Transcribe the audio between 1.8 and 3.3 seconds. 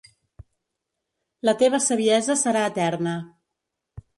saviesa serà eterna.